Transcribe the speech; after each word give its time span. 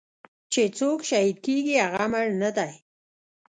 چې 0.51 0.61
سوک 0.77 0.99
شهيد 1.09 1.37
کيګي 1.45 1.75
هغه 1.85 2.05
مړ 2.11 2.25
نه 2.41 2.49
دې. 2.57 2.71